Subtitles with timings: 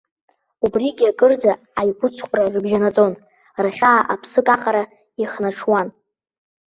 [0.65, 3.13] Убригьы акырӡа аигәыцхәра рыбжьанаҵон,
[3.65, 4.83] рхьаа аԥсык аҟара
[5.21, 5.87] ихнаҽуан.